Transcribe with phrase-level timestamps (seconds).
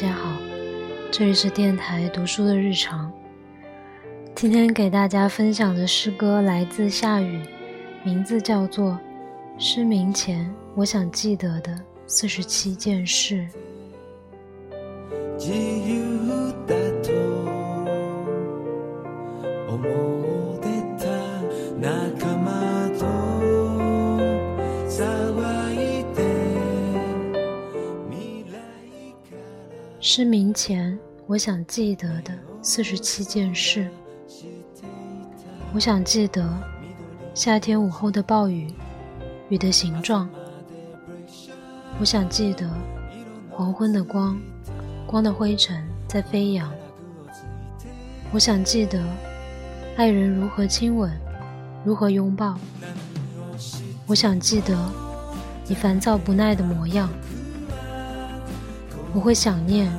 [0.00, 0.38] 大家好，
[1.10, 3.12] 这里是电台读书的日常。
[4.32, 7.42] 今天给大家分享的诗歌来自夏雨，
[8.04, 8.92] 名字叫做
[9.58, 11.76] 《失明前我想记得的
[12.06, 13.44] 四十七件事》。
[30.00, 33.90] 失明前，我想记得的四十七件事。
[35.74, 36.48] 我想记得
[37.34, 38.72] 夏天午后的暴雨，
[39.48, 40.28] 雨的形状。
[41.98, 42.70] 我想记得
[43.50, 44.40] 黄昏的光，
[45.04, 46.72] 光的灰尘在飞扬。
[48.30, 49.04] 我想记得
[49.96, 51.10] 爱人如何亲吻，
[51.84, 52.56] 如何拥抱。
[54.06, 54.78] 我想记得
[55.66, 57.10] 你烦躁不耐的模样。
[59.14, 59.90] 我会想念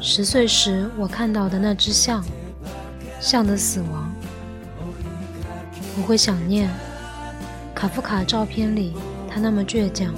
[0.00, 2.24] 十岁时我看到的那只象，
[3.20, 4.10] 象的死亡。
[5.96, 6.70] 我会想念
[7.74, 8.94] 卡夫卡照片里
[9.28, 10.12] 他那么倔强。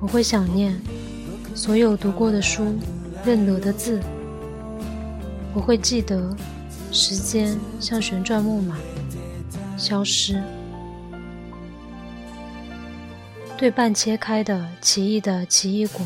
[0.00, 0.78] 我会想念
[1.54, 2.76] 所有读过的书，
[3.24, 4.00] 认得的字。
[5.54, 6.36] 我会记得
[6.92, 8.76] 时间像旋转木马，
[9.76, 10.42] 消失。
[13.56, 16.04] 对半切开的奇异的奇异果。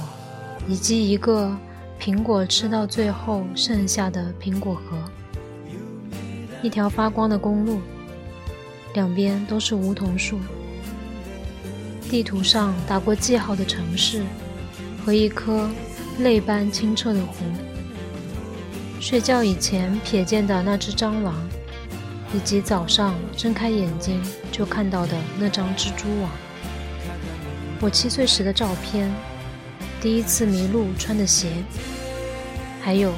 [0.69, 1.51] 以及一个
[1.99, 4.99] 苹果吃到最后剩下的苹果核，
[6.63, 7.81] 一条发光的公路，
[8.93, 10.39] 两边都是梧桐树，
[12.11, 14.23] 地图上打过记号的城市
[15.05, 15.71] 和一颗
[16.19, 17.35] 泪般清澈的湖，
[19.01, 21.35] 睡觉以前瞥见的那只蟑螂，
[22.35, 26.31] 以及早上睁开眼睛就看到的那张蜘蛛网，
[27.81, 29.11] 我七岁时的照片。
[30.01, 31.49] 第一次迷路穿的鞋，
[32.81, 33.13] 还有，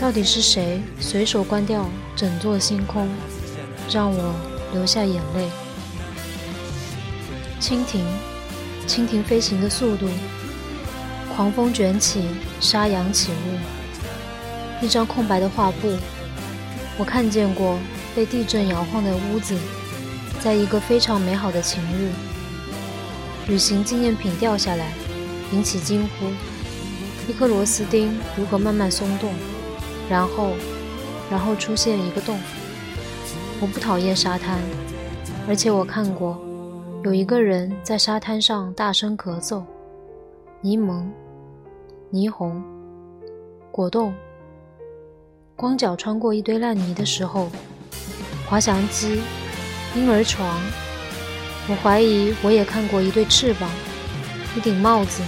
[0.00, 1.86] 到底是谁随手关掉
[2.16, 3.06] 整座星空，
[3.90, 4.34] 让我
[4.72, 5.50] 流下眼泪？
[7.60, 8.02] 蜻蜓，
[8.86, 10.08] 蜻蜓飞行的速度，
[11.36, 12.24] 狂风卷起，
[12.58, 15.94] 沙扬起雾，一张空白的画布，
[16.96, 17.78] 我看见过
[18.16, 19.54] 被地震摇晃的屋子，
[20.40, 22.10] 在一个非常美好的晴日，
[23.46, 24.90] 旅行纪念品掉下来。
[25.52, 26.26] 引起惊呼，
[27.26, 29.32] 一颗螺丝钉如何慢慢松动，
[30.10, 30.52] 然后，
[31.30, 32.38] 然后出现一个洞。
[33.60, 34.60] 我不讨厌沙滩，
[35.48, 36.38] 而且我看过，
[37.02, 39.62] 有一个人在沙滩上大声咳嗽。
[40.60, 41.04] 柠檬、
[42.12, 42.62] 霓虹、
[43.70, 44.12] 果冻、
[45.56, 47.48] 光脚穿过一堆烂泥的时候，
[48.46, 49.22] 滑翔机、
[49.94, 50.60] 婴儿床。
[51.70, 53.70] 我怀疑我也看过一对翅膀。
[54.56, 55.22] 一顶帽子，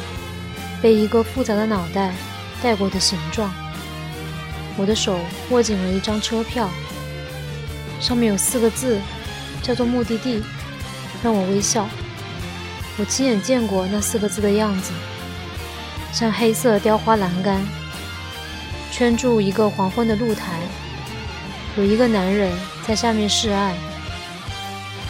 [0.83, 2.15] 被一个复杂的脑袋
[2.63, 3.53] 戴过的形状。
[4.77, 5.19] 我的手
[5.51, 6.69] 握紧了一张车票，
[8.01, 8.99] 上面有四个字，
[9.63, 10.43] 叫做目的地，
[11.23, 11.89] 让我微笑。
[12.99, 14.93] 我亲眼见过那四个字的样子，
[16.13, 17.67] 像黑色雕花栏杆，
[18.91, 20.61] 圈住一个黄昏的露台，
[21.77, 22.53] 有一个男人
[22.87, 23.75] 在下面示爱。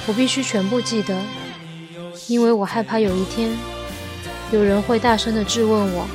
[0.06, 1.16] 我必须全部记得，
[2.26, 3.50] 因为我害怕有一天。
[4.52, 6.06] 有人会大声地质问我，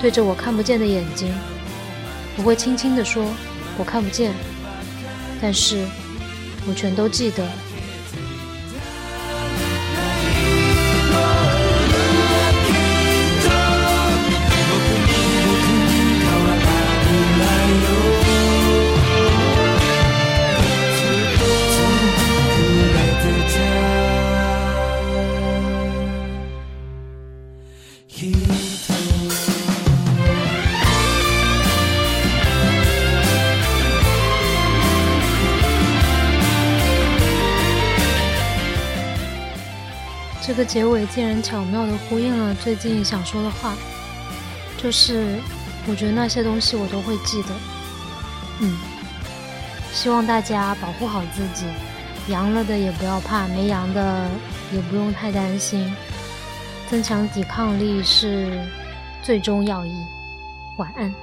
[0.00, 1.32] 对着我看不见的眼睛，
[2.38, 3.24] 我会轻轻地说
[3.76, 4.32] ：“我看不见。”
[5.40, 5.86] 但是，
[6.66, 7.46] 我全都记得。
[40.44, 43.76] 这个结尾竟然巧妙地呼应了最近想说的话，
[44.76, 45.38] 就是
[45.86, 47.48] 我觉得那些东西我都会记得。
[48.60, 48.76] 嗯，
[49.92, 51.64] 希望大家保护好自己，
[52.26, 54.28] 阳了的也不要怕，没阳的
[54.72, 55.94] 也不用太担心，
[56.90, 58.66] 增强抵抗力是
[59.22, 59.94] 最终要义。
[60.76, 61.14] 晚安。